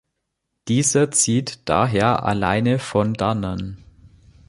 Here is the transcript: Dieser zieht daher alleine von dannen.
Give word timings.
Dieser 0.67 1.11
zieht 1.11 1.69
daher 1.69 2.25
alleine 2.25 2.79
von 2.79 3.13
dannen. 3.13 3.83